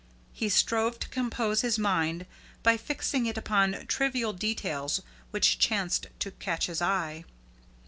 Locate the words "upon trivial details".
3.37-5.03